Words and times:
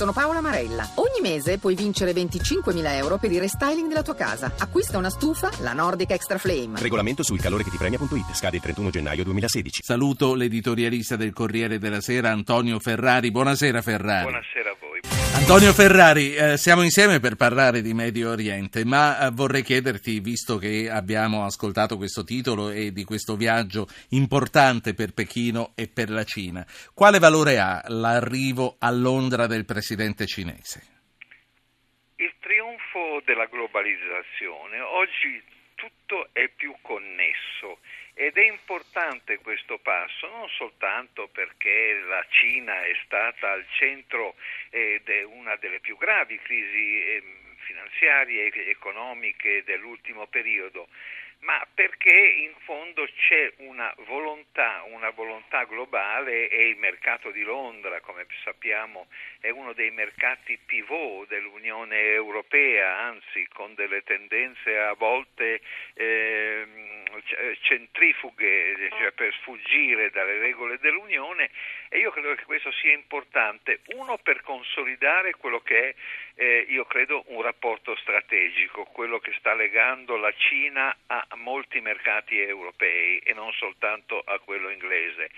Sono 0.00 0.14
Paola 0.14 0.40
Marella. 0.40 0.88
Ogni 0.94 1.20
mese 1.20 1.58
puoi 1.58 1.74
vincere 1.74 2.12
25.000 2.12 2.94
euro 2.94 3.18
per 3.18 3.30
il 3.32 3.38
restyling 3.38 3.86
della 3.86 4.00
tua 4.00 4.14
casa. 4.14 4.50
Acquista 4.58 4.96
una 4.96 5.10
stufa, 5.10 5.50
la 5.60 5.74
Nordic 5.74 6.12
Extra 6.12 6.38
Flame. 6.38 6.80
Regolamento 6.80 7.22
sul 7.22 7.38
calore 7.38 7.64
che 7.64 7.68
ti 7.68 7.76
premia.it. 7.76 8.32
Scade 8.32 8.56
il 8.56 8.62
31 8.62 8.88
gennaio 8.88 9.24
2016. 9.24 9.82
Saluto 9.82 10.32
l'editorialista 10.32 11.16
del 11.16 11.34
Corriere 11.34 11.78
della 11.78 12.00
Sera, 12.00 12.30
Antonio 12.30 12.78
Ferrari. 12.78 13.30
Buonasera 13.30 13.82
Ferrari. 13.82 14.22
Buonasera. 14.22 14.59
Antonio 15.50 15.74
Ferrari, 15.74 16.36
eh, 16.36 16.56
siamo 16.56 16.84
insieme 16.84 17.18
per 17.18 17.34
parlare 17.34 17.82
di 17.82 17.92
Medio 17.92 18.30
Oriente, 18.30 18.84
ma 18.84 19.18
eh, 19.18 19.30
vorrei 19.32 19.64
chiederti, 19.64 20.20
visto 20.20 20.58
che 20.58 20.88
abbiamo 20.88 21.42
ascoltato 21.42 21.96
questo 21.96 22.22
titolo 22.22 22.70
e 22.70 22.92
di 22.92 23.02
questo 23.02 23.34
viaggio 23.34 23.88
importante 24.10 24.94
per 24.94 25.12
Pechino 25.12 25.72
e 25.74 25.90
per 25.92 26.08
la 26.08 26.22
Cina, 26.22 26.64
quale 26.94 27.18
valore 27.18 27.58
ha 27.58 27.82
l'arrivo 27.88 28.76
a 28.78 28.92
Londra 28.92 29.48
del 29.48 29.64
presidente 29.64 30.24
cinese? 30.24 30.86
Il 32.14 32.32
trionfo 32.38 33.20
della 33.24 33.46
globalizzazione. 33.46 34.78
Oggi 34.78 35.42
tutto 35.74 36.28
è 36.32 36.46
più 36.54 36.76
connesso 36.80 37.78
ed 38.14 38.36
è 38.36 38.46
importante 38.46 39.38
questo 39.38 39.78
passo 39.78 40.28
non 40.28 40.46
soltanto 40.50 41.28
perché 41.32 41.98
la 42.06 42.24
Cina 42.28 42.84
è 42.84 42.92
stata 43.04 43.50
al 43.50 43.64
centro 43.78 44.34
eh, 44.70 45.00
di 45.04 45.22
una 45.22 45.56
delle 45.56 45.80
più 45.80 45.96
gravi 45.96 46.38
crisi 46.38 47.04
eh, 47.04 47.22
finanziarie 47.58 48.50
e 48.50 48.70
economiche 48.70 49.62
dell'ultimo 49.64 50.26
periodo, 50.26 50.88
ma 51.40 51.66
perché 51.72 52.14
in 52.14 52.52
fondo 52.64 53.06
c'è 53.06 53.52
una 53.58 53.92
volontà, 54.06 54.82
una 54.90 55.10
volontà 55.10 55.64
globale 55.64 56.48
e 56.48 56.68
il 56.68 56.76
mercato 56.76 57.30
di 57.30 57.42
Londra, 57.42 58.00
come 58.00 58.26
sappiamo, 58.44 59.06
è 59.40 59.48
uno 59.48 59.72
dei 59.72 59.90
mercati 59.90 60.58
pivot 60.58 61.28
dell'Unione 61.28 61.98
Europea, 62.00 62.98
anzi 62.98 63.46
con 63.52 63.74
delle 63.74 64.02
tendenze 64.02 64.78
a 64.78 64.92
volte 64.92 65.62
eh, 65.94 66.66
centrifughe 67.62 68.88
cioè 68.90 69.12
per 69.12 69.32
sfuggire 69.40 70.10
dalle 70.10 70.38
regole 70.38 70.78
dell'Unione 70.78 71.50
e 71.88 71.98
io 71.98 72.10
credo 72.10 72.34
che 72.34 72.44
questo 72.44 72.70
sia 72.72 72.92
importante, 72.92 73.80
uno 73.96 74.18
per 74.18 74.42
consolidare 74.42 75.34
quello 75.34 75.60
che 75.60 75.88
è, 75.88 75.94
eh, 76.36 76.66
io 76.68 76.84
credo, 76.84 77.24
un 77.28 77.42
rapporto 77.42 77.96
strategico, 77.96 78.84
quello 78.84 79.18
che 79.18 79.32
sta 79.38 79.54
legando 79.54 80.16
la 80.16 80.32
Cina 80.36 80.94
a 81.06 81.26
molti 81.36 81.80
mercati 81.80 82.38
europei 82.40 83.18
e 83.18 83.32
non 83.34 83.52
soltanto 83.52 84.20
a 84.20 84.38
quello 84.38 84.70
inglese 84.70 85.30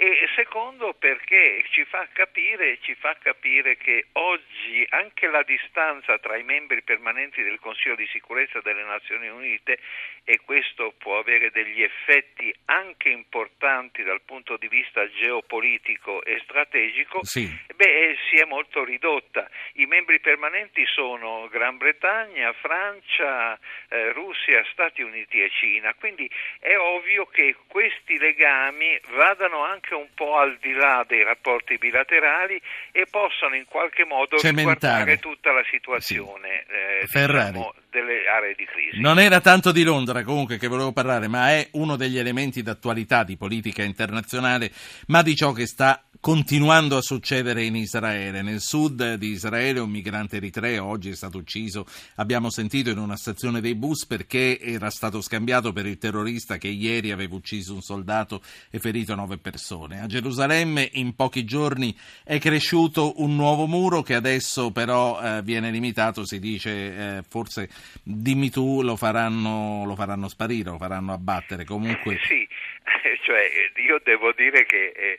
e 0.00 0.28
secondo 0.36 0.94
perché 0.94 1.64
ci 1.70 1.84
fa, 1.84 2.06
capire, 2.12 2.78
ci 2.82 2.94
fa 2.94 3.16
capire 3.20 3.76
che 3.76 4.06
oggi 4.12 4.86
anche 4.90 5.26
la 5.26 5.42
distanza 5.42 6.16
tra 6.18 6.36
i 6.36 6.44
membri 6.44 6.82
permanenti 6.82 7.42
del 7.42 7.58
Consiglio 7.58 7.96
di 7.96 8.06
sicurezza 8.06 8.60
delle 8.60 8.84
Nazioni 8.84 9.26
Unite 9.26 9.80
e 10.22 10.38
questo 10.44 10.94
può 10.98 11.18
avere 11.18 11.50
degli 11.50 11.82
effetti 11.82 12.54
anche 12.66 13.08
importanti 13.08 14.04
dal 14.04 14.20
punto 14.20 14.56
di 14.56 14.68
vista 14.68 15.04
geopolitico 15.10 16.22
e 16.22 16.38
strategico, 16.44 17.24
sì. 17.24 17.50
beh, 17.74 18.16
si 18.30 18.36
è 18.36 18.44
molto 18.44 18.84
ridotta. 18.84 19.50
I 19.74 19.86
membri 19.86 20.20
permanenti 20.20 20.86
sono 20.86 21.48
Gran 21.48 21.76
Bretagna, 21.76 22.52
Francia, 22.52 23.58
eh, 23.88 24.12
Russia, 24.12 24.64
Stati 24.70 25.02
Uniti 25.02 25.42
e 25.42 25.50
Cina, 25.50 25.92
quindi 25.94 26.30
è 26.60 26.76
ovvio 26.76 27.26
che 27.26 27.56
questi 27.66 28.16
legami 28.16 28.96
vadano 29.08 29.64
anche 29.64 29.86
anche 29.88 29.94
un 29.94 30.08
po' 30.14 30.36
al 30.36 30.58
di 30.60 30.72
là 30.72 31.04
dei 31.06 31.22
rapporti 31.24 31.78
bilaterali 31.78 32.60
e 32.92 33.06
possano 33.10 33.54
in 33.56 33.64
qualche 33.64 34.04
modo 34.04 34.36
Cementare. 34.36 35.18
tutta 35.18 35.52
la 35.52 35.62
situazione 35.70 36.64
eh, 36.68 37.06
diciamo, 37.06 37.74
delle 37.90 38.28
aree 38.28 38.54
di 38.54 38.64
crisi. 38.64 39.00
Non 39.00 39.18
era 39.18 39.40
tanto 39.40 39.72
di 39.72 39.82
Londra 39.82 40.22
comunque 40.22 40.58
che 40.58 40.68
volevo 40.68 40.92
parlare, 40.92 41.28
ma 41.28 41.50
è 41.50 41.68
uno 41.72 41.96
degli 41.96 42.18
elementi 42.18 42.62
d'attualità 42.62 43.24
di 43.24 43.36
politica 43.36 43.82
internazionale, 43.82 44.70
ma 45.06 45.22
di 45.22 45.34
ciò 45.34 45.52
che 45.52 45.66
sta 45.66 46.02
continuando 46.20 46.96
a 46.96 47.02
succedere 47.02 47.64
in 47.64 47.76
Israele. 47.76 48.42
Nel 48.42 48.60
sud 48.60 49.14
di 49.14 49.28
Israele 49.28 49.80
un 49.80 49.90
migrante 49.90 50.36
eritreo 50.36 50.84
oggi 50.84 51.10
è 51.10 51.14
stato 51.14 51.38
ucciso, 51.38 51.86
abbiamo 52.16 52.50
sentito, 52.50 52.90
in 52.90 52.98
una 52.98 53.16
stazione 53.16 53.60
dei 53.60 53.74
bus 53.74 54.06
perché 54.06 54.58
era 54.60 54.90
stato 54.90 55.20
scambiato 55.20 55.72
per 55.72 55.86
il 55.86 55.98
terrorista 55.98 56.58
che 56.58 56.68
ieri 56.68 57.12
aveva 57.12 57.34
ucciso 57.34 57.74
un 57.74 57.82
soldato 57.82 58.42
e 58.70 58.78
ferito 58.78 59.14
nove 59.14 59.38
persone. 59.38 60.00
A 60.00 60.06
Gerusalemme 60.06 60.88
in 60.94 61.14
pochi 61.14 61.44
giorni 61.44 61.96
è 62.24 62.38
cresciuto 62.38 63.20
un 63.22 63.36
nuovo 63.36 63.66
muro 63.66 64.02
che 64.02 64.14
adesso 64.14 64.70
però 64.70 65.20
eh, 65.20 65.42
viene 65.42 65.70
limitato, 65.70 66.26
si 66.26 66.38
dice 66.38 66.70
eh, 66.70 67.22
forse 67.28 67.68
dimmi 68.02 68.50
tu, 68.50 68.82
lo 68.82 68.96
faranno, 68.96 69.84
lo 69.84 69.94
faranno 69.94 70.28
sparire, 70.28 70.70
lo 70.70 70.78
faranno 70.78 71.12
abbattere. 71.12 71.64
Comunque... 71.64 72.18
Sì, 72.24 72.46
cioè 73.24 73.48
io 73.86 74.00
devo 74.02 74.32
dire 74.32 74.64
che 74.64 74.92
eh, 74.94 75.18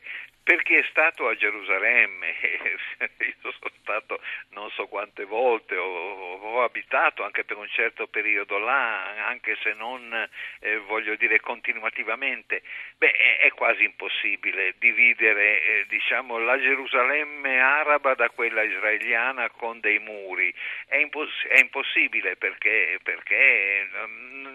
per 0.49 0.63
chi 0.63 0.73
è 0.73 0.83
stato 0.89 1.27
a 1.27 1.35
Gerusalemme, 1.35 2.33
io 2.41 3.51
sono 3.51 3.71
stato 3.83 4.19
non 4.49 4.67
so 4.71 4.87
quante 4.87 5.23
volte, 5.23 5.75
ho, 5.75 5.85
ho, 5.85 6.63
abitato 6.63 7.23
anche 7.23 7.43
per 7.43 7.57
un 7.57 7.67
certo 7.69 8.07
periodo 8.07 8.57
là, 8.57 9.27
anche 9.27 9.55
se 9.61 9.73
non 9.73 10.11
eh, 10.61 10.77
voglio 10.87 11.13
dire 11.17 11.39
continuativamente, 11.39 12.63
beh 12.97 13.11
è, 13.11 13.37
è 13.41 13.51
quasi 13.51 13.83
impossibile 13.83 14.73
dividere 14.79 15.61
eh, 15.61 15.85
diciamo, 15.87 16.39
la 16.39 16.59
Gerusalemme 16.59 17.59
araba 17.59 18.15
da 18.15 18.31
quella 18.31 18.63
israeliana 18.63 19.51
con 19.51 19.79
dei 19.79 19.99
muri, 19.99 20.51
è, 20.87 20.95
imposs- 20.95 21.45
è 21.45 21.59
impossibile 21.59 22.37
perché, 22.37 22.97
perché 23.03 23.87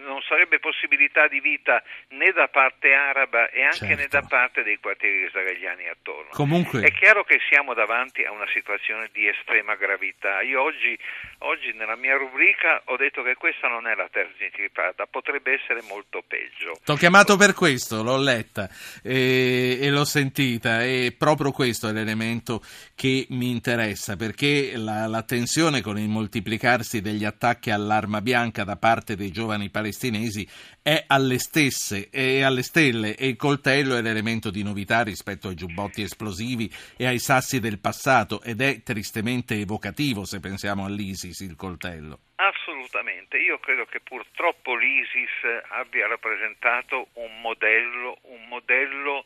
non 0.03 0.21
sarebbe 0.23 0.59
possibilità 0.59 1.29
di 1.29 1.39
vita 1.39 1.81
né 2.09 2.33
da 2.33 2.49
parte 2.49 2.93
araba 2.95 3.49
e 3.51 3.63
anche 3.63 3.77
certo. 3.77 3.95
né 3.95 4.09
da 4.09 4.23
parte 4.23 4.65
dei 4.65 4.79
quartieri 4.79 5.27
israeliani 5.27 5.84
attorno. 5.89 6.31
Comunque... 6.31 6.83
È 6.83 6.93
chiaro 6.93 7.25
che 7.25 7.39
siamo 7.49 7.75
davanti 7.75 8.25
a 8.25 8.33
una 8.33 8.47
situazione 8.53 9.09
di 9.13 9.29
estrema 9.29 9.75
gravità. 9.75 10.43
Io 10.43 10.63
oggi, 10.63 10.97
oggi 11.39 11.73
nella 11.75 11.97
mia 11.97 12.17
rubrica 12.17 12.83
ho 12.87 12.97
detto 12.97 13.23
che 13.23 13.35
questa 13.35 13.69
non 13.69 13.87
è 13.87 13.95
la 13.95 14.09
terza 14.11 14.45
intifada, 14.45 15.07
potrebbe 15.07 15.53
essere 15.53 15.83
molto 15.89 16.23
peggio. 16.27 16.79
T'ho 16.85 16.97
chiamato 16.97 17.37
per 17.37 17.55
questo, 17.55 18.03
l'ho 18.03 18.19
letta 18.19 18.69
e, 19.03 19.79
e 19.81 19.91
l'ho 19.91 20.05
sentita 20.05 20.83
e 20.83 21.15
proprio 21.17 21.53
questo 21.53 21.89
è 21.89 21.93
l'elemento 21.93 22.61
che 22.95 23.27
mi 23.31 23.51
interessa 23.51 24.17
perché 24.17 24.77
la, 24.77 25.07
la 25.07 25.23
tensione 25.23 25.81
con 25.81 25.99
il 25.99 26.09
moltiplicarsi 26.09 27.01
degli 27.01 27.25
attacchi 27.25 27.71
all'arma 27.71 28.21
bianca 28.21 28.65
da 28.65 28.77
parte 28.77 29.17
dei 29.17 29.31
giovani 29.31 29.71
palestinesi 29.71 30.47
è 30.85 31.03
alle 31.07 31.39
stesse 31.39 32.11
e 32.11 32.43
alle 32.43 32.63
stelle 32.63 33.17
e 33.17 33.29
il 33.29 33.37
coltello 33.37 33.97
è 33.97 34.03
l'elemento 34.03 34.51
di 34.51 34.63
novità 34.63 35.03
rispetto 35.03 35.49
ai 35.49 35.55
giubbotti 35.55 36.03
esplosivi 36.03 36.71
e 36.99 37.07
ai 37.07 37.19
sassi 37.19 37.59
del 37.59 37.79
passato 37.79 38.43
ed 38.43 38.61
è 38.61 38.83
tristemente 38.83 39.55
evocativo 39.55 40.27
se 40.27 40.41
pensiamo 40.41 40.85
all'ISIS 40.85 41.41
il 41.41 41.57
coltello. 41.57 42.19
Assolutamente, 42.35 43.39
io 43.39 43.59
credo 43.61 43.87
che 43.87 44.01
purtroppo 44.01 44.77
l'ISIS 44.77 45.65
abbia 45.71 46.07
rappresentato 46.07 47.09
un 47.15 47.41
modello, 47.41 48.19
un 48.25 48.47
modello 48.49 49.25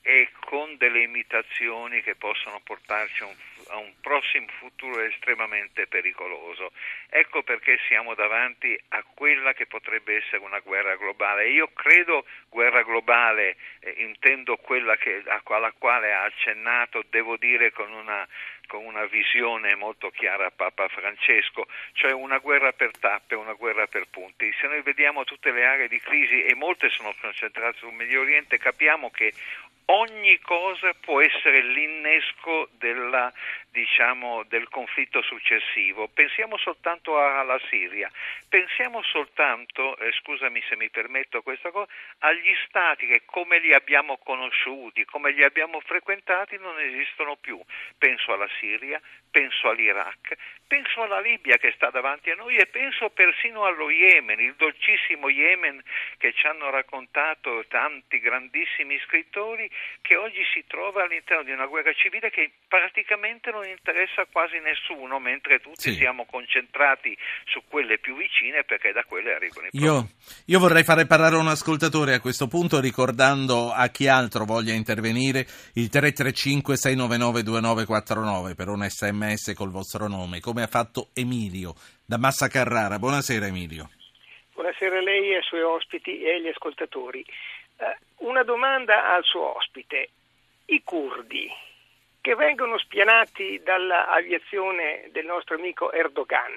e 0.00 0.30
con 0.40 0.74
delle 0.78 1.02
imitazioni 1.02 2.00
che 2.00 2.14
possono 2.14 2.62
portarci 2.64 3.24
a 3.24 3.26
un, 3.26 3.34
a 3.68 3.76
un, 3.78 3.92
prossimo 4.00 4.46
futuro 4.58 5.00
estremamente 5.00 5.86
pericoloso. 5.86 6.72
Ecco 7.08 7.42
perché 7.42 7.78
siamo 7.88 8.14
davanti 8.14 8.78
a 8.88 9.02
quella 9.14 9.52
che 9.54 9.66
potrebbe 9.66 10.16
essere 10.16 10.38
una 10.38 10.58
guerra 10.60 10.96
globale. 10.96 11.48
Io 11.48 11.70
credo 11.72 12.24
guerra 12.48 12.82
globale, 12.82 13.56
eh, 13.80 13.94
intendo 13.98 14.56
quella 14.56 14.96
che, 14.96 15.22
alla 15.26 15.72
quale 15.72 16.12
ha 16.12 16.24
accennato, 16.24 17.04
devo 17.08 17.36
dire 17.36 17.72
con 17.72 17.92
una 17.92 18.26
con 18.66 18.84
una 18.84 19.04
visione 19.06 19.74
molto 19.74 20.10
chiara 20.10 20.50
Papa 20.50 20.88
Francesco, 20.88 21.66
cioè 21.92 22.12
una 22.12 22.38
guerra 22.38 22.72
per 22.72 22.90
tappe, 22.98 23.34
una 23.34 23.52
guerra 23.52 23.86
per 23.86 24.06
punti. 24.08 24.52
Se 24.60 24.66
noi 24.66 24.82
vediamo 24.82 25.24
tutte 25.24 25.50
le 25.50 25.64
aree 25.64 25.88
di 25.88 26.00
crisi 26.00 26.44
e 26.44 26.54
molte 26.54 26.88
sono 26.90 27.14
concentrate 27.20 27.78
sul 27.78 27.92
Medio 27.92 28.22
Oriente, 28.22 28.58
capiamo 28.58 29.10
che 29.10 29.32
ogni 29.86 30.38
cosa 30.40 30.92
può 31.00 31.20
essere 31.20 31.62
l'innesco 31.62 32.68
della, 32.78 33.32
diciamo, 33.74 34.44
del 34.44 34.68
conflitto 34.68 35.20
successivo. 35.22 36.06
Pensiamo 36.06 36.56
soltanto 36.56 37.18
alla 37.18 37.60
Siria, 37.68 38.08
pensiamo 38.48 39.02
soltanto, 39.02 39.96
eh, 39.96 40.12
scusami 40.12 40.62
se 40.68 40.76
mi 40.76 40.88
permetto 40.90 41.42
questa 41.42 41.72
cosa, 41.72 41.90
agli 42.18 42.54
stati 42.68 43.04
che 43.08 43.22
come 43.24 43.58
li 43.58 43.74
abbiamo 43.74 44.16
conosciuti, 44.18 45.04
come 45.04 45.32
li 45.32 45.42
abbiamo 45.42 45.80
frequentati 45.80 46.56
non 46.56 46.78
esistono 46.78 47.34
più. 47.34 47.60
Penso 47.98 48.32
alla 48.32 48.48
Siria, 48.60 49.00
penso 49.28 49.68
all'Iraq, 49.68 50.36
penso 50.68 51.02
alla 51.02 51.18
Libia 51.18 51.56
che 51.56 51.72
sta 51.74 51.90
davanti 51.90 52.30
a 52.30 52.36
noi 52.36 52.56
e 52.56 52.66
penso 52.66 53.10
persino 53.10 53.64
allo 53.64 53.90
Yemen, 53.90 54.38
il 54.38 54.54
dolcissimo 54.54 55.28
Yemen 55.28 55.82
che 56.16 56.32
ci 56.32 56.46
hanno 56.46 56.70
raccontato 56.70 57.64
tanti 57.66 58.20
grandissimi 58.20 59.00
scrittori 59.00 59.68
che 60.00 60.14
oggi 60.14 60.44
si 60.52 60.64
trova 60.68 61.02
all'interno 61.02 61.42
di 61.42 61.50
una 61.50 61.66
guerra 61.66 61.92
civile 61.92 62.30
che 62.30 62.52
praticamente 62.68 63.50
non 63.50 63.63
non 63.64 63.68
interessa 63.70 64.26
quasi 64.30 64.58
nessuno, 64.60 65.18
mentre 65.18 65.58
tutti 65.60 65.90
Sì. 65.90 65.94
siamo 65.94 66.26
concentrati 66.26 67.16
su 67.46 67.62
quelle 67.66 67.98
più 67.98 68.16
vicine 68.16 68.62
perché 68.64 68.92
da 68.92 69.04
quelle 69.04 69.34
arrivano 69.34 69.66
i 69.66 69.70
profughi. 69.70 69.84
Io, 69.84 70.08
io 70.46 70.58
vorrei 70.58 70.84
fare 70.84 71.06
parlare 71.06 71.36
un 71.36 71.48
ascoltatore 71.48 72.14
a 72.14 72.20
questo 72.20 72.46
punto 72.46 72.80
ricordando 72.80 73.72
a 73.72 73.88
chi 73.88 74.06
altro 74.06 74.44
voglia 74.44 74.74
intervenire 74.74 75.46
il 75.74 75.88
335 75.88 76.76
699 76.76 77.42
2949 77.42 78.54
per 78.54 78.68
un 78.68 78.86
sms 78.86 79.54
col 79.54 79.70
vostro 79.70 80.06
nome, 80.08 80.40
come 80.40 80.62
ha 80.62 80.66
fatto 80.68 81.08
Emilio 81.14 81.74
da 82.04 82.18
Massa 82.18 82.48
Carrara. 82.48 82.98
Buonasera 82.98 83.46
Emilio. 83.46 83.90
Buonasera 84.52 84.98
a 84.98 85.02
lei 85.02 85.30
e 85.30 85.36
ai 85.36 85.42
suoi 85.42 85.62
ospiti 85.62 86.20
e 86.20 86.34
agli 86.34 86.48
ascoltatori. 86.48 87.24
Eh, 87.76 87.96
una 88.18 88.42
domanda 88.44 89.14
al 89.14 89.24
suo 89.24 89.56
ospite. 89.56 90.10
I 90.66 90.82
curdi 90.82 91.50
che 92.24 92.34
vengono 92.36 92.78
spianati 92.78 93.60
dall'aviazione 93.62 95.10
del 95.12 95.26
nostro 95.26 95.56
amico 95.56 95.92
Erdogan, 95.92 96.56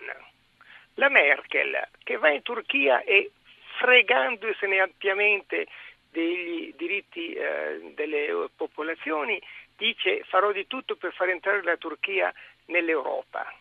la 0.94 1.10
Merkel 1.10 1.90
che 2.06 2.16
va 2.16 2.30
in 2.30 2.42
Turchia 2.42 3.02
e 3.04 3.32
fregandosene 3.78 4.80
ampiamente 4.80 5.68
degli 6.10 6.74
diritti 6.78 7.34
eh, 7.34 7.92
delle 7.96 8.48
popolazioni 8.56 9.42
dice 9.76 10.24
farò 10.24 10.54
di 10.54 10.68
tutto 10.68 10.96
per 10.96 11.12
far 11.12 11.28
entrare 11.28 11.62
la 11.64 11.76
Turchia 11.76 12.34
nell'Europa. 12.68 13.54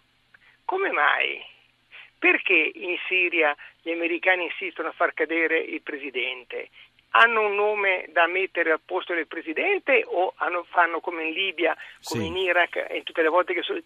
Come 0.65 0.93
mai? 0.93 1.45
Perché 2.21 2.71
in 2.73 2.97
Siria 3.09 3.53
gli 3.83 3.91
americani 3.91 4.45
insistono 4.45 4.91
a 4.91 4.93
far 4.93 5.13
cadere 5.13 5.59
il 5.59 5.83
presidente? 5.83 6.69
Hanno 7.19 7.47
un 7.47 7.55
nome 7.55 8.05
da 8.13 8.27
mettere 8.27 8.73
al 8.73 8.81
posto 8.85 9.15
del 9.15 9.27
presidente 9.27 10.05
o 10.07 10.35
hanno- 10.37 10.65
fanno 10.69 11.01
come 11.01 11.25
in 11.25 11.33
Libia, 11.33 11.75
come 12.05 12.23
Sì. 12.25 12.27
in 12.29 12.37
Iraq 12.37 12.77
e 12.91 13.03
tutte 13.05 13.23
le 13.23 13.29
volte 13.29 13.55
che 13.55 13.63
sono 13.63 13.81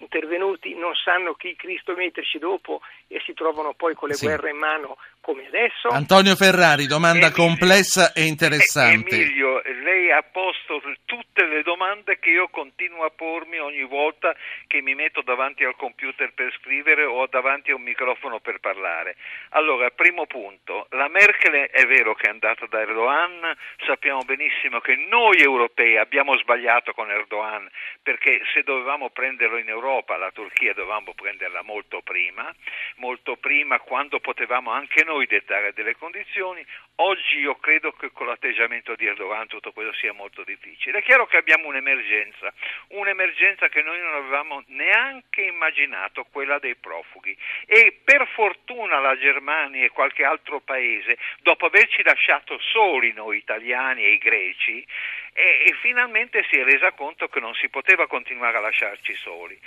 intervenuti 0.00 0.74
non 0.74 0.92
sanno 0.96 1.34
chi 1.34 1.54
Cristo 1.54 1.94
metterci 1.94 2.38
dopo 2.38 2.80
e 3.06 3.20
si 3.24 3.34
trovano 3.34 3.74
poi 3.74 3.94
con 3.94 4.08
le 4.08 4.14
Sì. 4.14 4.24
guerre 4.26 4.50
in 4.50 4.56
mano 4.56 4.96
come 5.22 5.46
adesso? 5.46 5.88
Antonio 5.88 6.34
Ferrari, 6.34 6.86
domanda 6.86 7.26
Emilio. 7.26 7.44
complessa 7.46 8.12
e 8.12 8.24
interessante. 8.26 9.14
Emilio, 9.14 9.62
lei 9.82 10.10
ha 10.10 10.22
posto 10.22 10.82
tutte 11.04 11.46
le 11.46 11.62
domande 11.62 12.18
che 12.18 12.30
io 12.30 12.48
continuo 12.48 13.04
a 13.04 13.10
pormi 13.10 13.58
ogni 13.58 13.84
volta 13.84 14.34
che 14.66 14.82
mi 14.82 14.94
metto 14.94 15.22
davanti 15.22 15.64
al 15.64 15.76
computer 15.76 16.32
per 16.34 16.52
scrivere 16.58 17.04
o 17.04 17.26
davanti 17.28 17.70
a 17.70 17.76
un 17.76 17.82
microfono 17.82 18.40
per 18.40 18.58
parlare. 18.58 19.16
Allora, 19.50 19.90
primo 19.90 20.26
punto, 20.26 20.86
la 20.90 21.08
Merkel 21.08 21.68
è 21.70 21.86
vero 21.86 22.14
che 22.14 22.26
è 22.26 22.30
andata 22.30 22.66
da 22.66 22.80
Erdogan, 22.80 23.56
sappiamo 23.86 24.22
benissimo 24.24 24.80
che 24.80 24.96
noi 24.96 25.38
europei 25.38 25.98
abbiamo 25.98 26.36
sbagliato 26.36 26.92
con 26.92 27.10
Erdogan 27.10 27.68
perché 28.02 28.42
se 28.52 28.62
dovevamo 28.62 29.10
prenderlo 29.10 29.58
in 29.58 29.68
Europa, 29.68 30.16
la 30.16 30.32
Turchia 30.32 30.74
dovevamo 30.74 31.12
prenderla 31.14 31.62
molto 31.62 32.00
prima, 32.02 32.52
molto 32.96 33.36
prima 33.36 33.78
quando 33.78 34.18
potevamo 34.18 34.70
anche 34.72 35.04
noi 35.04 35.11
dettare 35.26 35.72
delle 35.72 35.96
condizioni. 35.96 36.64
Oggi 36.96 37.38
io 37.38 37.56
credo 37.56 37.92
che 37.92 38.10
con 38.12 38.26
l'atteggiamento 38.26 38.94
di 38.94 39.06
Erdogan 39.06 39.46
tutto 39.46 39.72
questo 39.72 39.92
sia 39.94 40.12
molto 40.12 40.44
difficile. 40.44 40.98
È 40.98 41.02
chiaro 41.02 41.26
che 41.26 41.36
abbiamo 41.36 41.68
un'emergenza, 41.68 42.52
un'emergenza 42.88 43.68
che 43.68 43.82
noi 43.82 44.00
non 44.00 44.14
avevamo 44.14 44.62
neanche 44.68 45.42
immaginato, 45.42 46.24
quella 46.30 46.58
dei 46.58 46.76
profughi. 46.76 47.36
E 47.66 47.98
per 48.04 48.26
fortuna 48.28 49.00
la 49.00 49.16
Germania 49.18 49.84
e 49.84 49.90
qualche 49.90 50.24
altro 50.24 50.60
paese, 50.60 51.18
dopo 51.40 51.66
averci 51.66 52.02
lasciato 52.02 52.58
soli 52.58 53.12
noi 53.12 53.38
italiani 53.38 54.04
e 54.04 54.12
i 54.12 54.18
greci, 54.18 54.86
e, 55.34 55.64
e 55.66 55.74
finalmente 55.80 56.44
si 56.50 56.58
è 56.58 56.64
resa 56.64 56.92
conto 56.92 57.28
che 57.28 57.40
non 57.40 57.54
si 57.54 57.68
poteva 57.68 58.06
continuare 58.06 58.58
a 58.58 58.60
lasciarci 58.60 59.14
soli. 59.14 59.58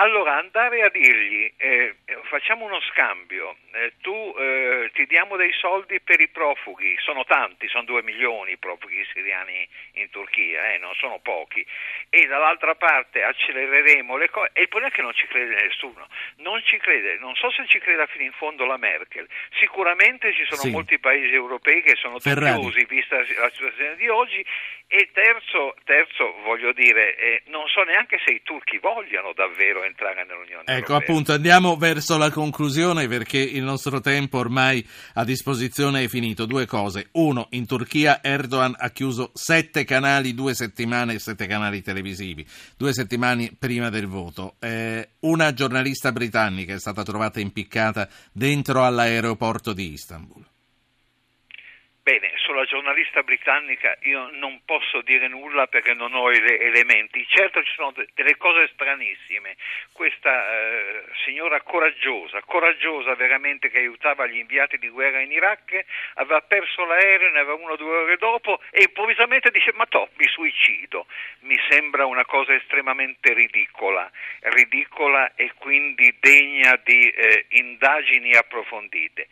Allora 0.00 0.36
andare 0.36 0.82
a 0.82 0.90
dirgli 0.90 1.52
eh, 1.56 1.96
facciamo 2.28 2.64
uno 2.64 2.80
scambio, 2.82 3.56
eh, 3.72 3.94
tu 4.00 4.32
eh, 4.38 4.92
ti 4.94 5.06
diamo 5.06 5.34
dei 5.34 5.52
soldi 5.54 5.98
per 6.00 6.20
i 6.20 6.28
profughi, 6.28 6.96
sono 7.00 7.24
tanti, 7.24 7.66
sono 7.66 7.82
due 7.82 8.04
milioni 8.04 8.52
i 8.52 8.58
profughi 8.58 9.04
siriani 9.12 9.68
in 9.94 10.08
Turchia, 10.10 10.72
eh, 10.72 10.78
non 10.78 10.94
sono 10.94 11.18
pochi, 11.18 11.66
e 12.10 12.26
dall'altra 12.26 12.76
parte 12.76 13.24
accelereremo 13.24 14.16
le 14.16 14.30
cose, 14.30 14.50
e 14.52 14.62
il 14.62 14.68
problema 14.68 14.92
è 14.92 14.96
che 14.96 15.02
non 15.02 15.14
ci 15.14 15.26
crede 15.26 15.66
nessuno, 15.66 16.06
non 16.36 16.62
ci 16.62 16.76
crede, 16.78 17.18
non 17.18 17.34
so 17.34 17.50
se 17.50 17.66
ci 17.66 17.80
creda 17.80 18.06
fino 18.06 18.22
in 18.22 18.32
fondo 18.32 18.64
la 18.66 18.76
Merkel, 18.76 19.26
sicuramente 19.58 20.32
ci 20.32 20.44
sono 20.44 20.60
Sì. 20.60 20.70
molti 20.70 21.00
paesi 21.00 21.34
europei 21.34 21.82
che 21.82 21.96
sono 21.96 22.18
dubbiosi 22.18 22.84
vista 22.84 23.16
la 23.16 23.50
situazione 23.50 23.96
di 23.96 24.08
oggi 24.08 24.46
e 24.86 25.10
terzo, 25.12 25.74
terzo 25.84 26.34
voglio 26.44 26.72
dire, 26.72 27.16
eh, 27.16 27.42
non 27.46 27.66
so 27.68 27.82
neanche 27.82 28.20
se 28.24 28.32
i 28.32 28.42
turchi 28.42 28.78
vogliano 28.78 29.32
davvero 29.32 29.86
entrare 29.88 30.24
nell'Unione 30.24 30.62
Ecco, 30.64 30.92
Europea. 30.92 30.96
appunto, 30.96 31.32
andiamo 31.32 31.76
verso 31.76 32.16
la 32.16 32.30
conclusione 32.30 33.08
perché 33.08 33.38
il 33.38 33.62
nostro 33.62 34.00
tempo 34.00 34.38
ormai 34.38 34.86
a 35.14 35.24
disposizione 35.24 36.04
è 36.04 36.08
finito. 36.08 36.46
Due 36.46 36.66
cose. 36.66 37.08
Uno, 37.12 37.48
in 37.50 37.66
Turchia 37.66 38.22
Erdogan 38.22 38.74
ha 38.78 38.90
chiuso 38.90 39.30
sette 39.34 39.84
canali, 39.84 40.34
due 40.34 40.54
settimane, 40.54 41.18
sette 41.18 41.46
canali 41.46 41.82
televisivi, 41.82 42.46
due 42.76 42.92
settimane 42.92 43.52
prima 43.58 43.90
del 43.90 44.06
voto. 44.06 44.56
Eh, 44.60 45.08
una 45.20 45.52
giornalista 45.52 46.12
britannica 46.12 46.74
è 46.74 46.78
stata 46.78 47.02
trovata 47.02 47.40
impiccata 47.40 48.08
dentro 48.32 48.84
all'aeroporto 48.84 49.72
di 49.72 49.92
Istanbul. 49.92 50.44
Bene, 52.08 52.32
sulla 52.36 52.64
giornalista 52.64 53.22
britannica 53.22 53.94
io 54.04 54.30
non 54.32 54.62
posso 54.64 55.02
dire 55.02 55.28
nulla 55.28 55.66
perché 55.66 55.92
non 55.92 56.14
ho 56.14 56.30
ele- 56.30 56.58
elementi. 56.58 57.22
Certo 57.28 57.62
ci 57.62 57.74
sono 57.74 57.90
de- 57.90 58.08
delle 58.14 58.38
cose 58.38 58.66
stranissime. 58.72 59.56
Questa 59.92 60.50
eh, 60.50 61.04
signora 61.26 61.60
coraggiosa, 61.60 62.40
coraggiosa 62.46 63.14
veramente 63.14 63.68
che 63.68 63.80
aiutava 63.80 64.26
gli 64.26 64.38
inviati 64.38 64.78
di 64.78 64.88
guerra 64.88 65.20
in 65.20 65.32
Iraq, 65.32 65.84
aveva 66.14 66.40
perso 66.40 66.86
l'aereo, 66.86 67.30
ne 67.30 67.40
aveva 67.40 67.52
uno 67.60 67.72
o 67.72 67.76
due 67.76 67.94
ore 67.94 68.16
dopo 68.16 68.58
e 68.70 68.84
improvvisamente 68.84 69.50
dice 69.50 69.72
ma 69.74 69.84
to, 69.84 70.08
mi 70.16 70.26
suicido. 70.28 71.04
Mi 71.40 71.60
sembra 71.68 72.06
una 72.06 72.24
cosa 72.24 72.54
estremamente 72.54 73.34
ridicola, 73.34 74.10
ridicola 74.44 75.34
e 75.34 75.52
quindi 75.58 76.16
degna 76.18 76.80
di 76.82 77.10
eh, 77.10 77.44
indagini 77.50 78.34
approfondite. 78.34 79.28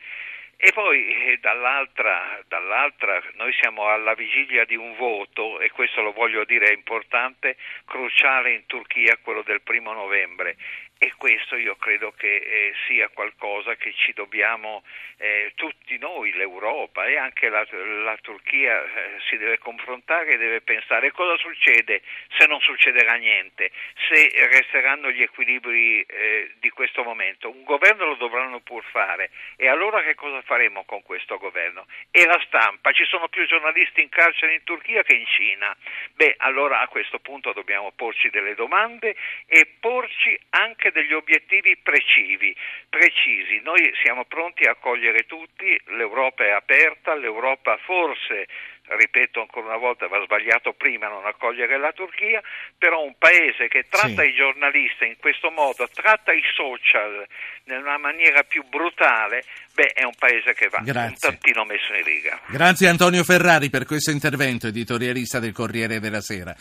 E 0.59 0.73
poi 0.73 1.07
eh, 1.07 1.39
dall'altra, 1.39 2.43
dall'altra 2.49 3.23
noi 3.35 3.53
siamo 3.61 3.89
alla 3.89 4.15
vigilia 4.15 4.65
di 4.65 4.75
un 4.75 4.97
voto, 4.97 5.61
e 5.61 5.71
questo 5.71 6.01
lo 6.01 6.13
voglio 6.13 6.45
dire 6.45 6.69
è 6.69 6.73
importante, 6.73 7.57
cruciale 7.85 8.53
in 8.53 8.65
Turchia, 8.67 9.19
quello 9.23 9.43
del 9.43 9.61
primo 9.61 9.93
novembre. 9.93 10.57
E 10.99 11.13
questo 11.19 11.57
io 11.57 11.77
credo 11.77 12.13
che 12.17 12.37
eh, 12.37 12.75
sia 12.87 13.09
qualcosa 13.09 13.77
che 13.77 13.93
ci 13.93 14.15
dobbiamo 14.15 14.83
eh, 15.19 15.53
tutti 15.55 15.99
noi, 15.99 16.33
l'Europa 16.33 17.05
e 17.05 17.17
anche 17.17 17.51
la, 17.51 17.67
la 17.71 18.17
Turchia 18.23 18.83
eh, 18.83 19.21
si 19.29 19.37
deve 19.37 19.59
confrontare 19.59 20.33
e 20.33 20.37
deve 20.39 20.63
pensare 20.63 21.13
cosa 21.13 21.37
succede 21.37 22.01
se 22.39 22.47
non 22.47 22.61
succederà 22.61 23.15
niente, 23.17 23.73
se 24.09 24.31
resteranno 24.51 25.11
gli 25.11 25.21
equilibri 25.21 26.01
eh, 26.01 26.53
di 26.61 26.71
questo 26.71 27.03
momento. 27.03 27.51
Un 27.51 27.65
governo 27.65 28.07
lo 28.07 28.15
dovranno 28.15 28.61
pur 28.61 28.83
fare 28.85 29.31
e 29.57 29.69
allora 29.69 30.03
che 30.03 30.15
cosa 30.15 30.41
faremo 30.43 30.85
con 30.85 31.03
questo 31.03 31.37
governo? 31.37 31.87
E 32.11 32.25
la 32.25 32.41
stampa, 32.47 32.93
ci 32.93 33.05
sono 33.05 33.29
più 33.29 33.47
giornalisti 33.47 34.01
in 34.01 34.09
carcere 34.09 34.55
in 34.55 34.65
Turchia 34.65 35.03
che 35.03 35.15
in 35.15 35.27
Cina. 35.27 35.77
Beh, 36.15 36.37
allora 36.39 36.81
a 36.81 36.89
questo 36.89 37.19
punto 37.19 37.53
dobbiamo 37.53 37.93
porci 37.93 38.31
delle 38.31 38.55
domande 38.55 39.15
e 39.47 39.67
porci 39.79 40.39
anche 40.51 40.86
degli 40.93 41.13
obiettivi 41.13 41.77
precisi. 41.83 42.55
precisi. 42.89 43.61
Noi 43.63 43.93
siamo 44.03 44.25
pronti 44.25 44.65
a 44.65 44.71
accogliere 44.71 45.25
tutti, 45.27 45.79
l'Europa 45.97 46.45
è 46.45 46.51
aperta, 46.51 47.15
l'Europa 47.15 47.77
forse 47.85 48.47
ripeto 48.89 49.41
ancora 49.41 49.67
una 49.67 49.77
volta, 49.79 50.07
va 50.07 50.23
sbagliato 50.23 50.73
prima 50.73 51.09
non 51.09 51.27
accogliere 51.27 51.77
la 51.77 51.91
Turchia, 51.93 52.41
però 52.79 53.03
un 53.03 53.17
paese 53.19 53.67
che 53.67 53.85
tratta 53.91 54.23
Sì. 54.23 54.29
i 54.29 54.35
giornalisti 54.35 55.07
in 55.07 55.17
questo 55.19 55.51
modo, 55.51 55.89
tratta 55.93 56.33
i 56.33 56.41
social 56.55 57.27
in 57.65 57.75
una 57.79 57.99
maniera 57.99 58.45
più 58.45 58.63
brutale, 58.63 59.43
beh, 59.75 59.89
è 59.93 60.05
un 60.05 60.15
paese 60.17 60.55
che 60.55 60.69
va 60.69 60.79
Grazie. 60.85 61.09
un 61.09 61.15
tantino 61.19 61.65
messo 61.65 61.95
in 61.95 62.05
riga. 62.05 62.41
Grazie 62.47 62.87
Antonio 62.89 63.25
Ferrari 63.25 63.71
per 63.71 63.87
questo 63.87 64.13
intervento, 64.13 64.69
editorialista 64.69 65.41
del 65.41 65.53
Corriere 65.53 65.99
della 65.99 66.21
Sera. 66.21 66.55